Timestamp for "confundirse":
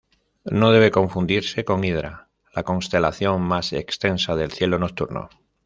0.89-1.63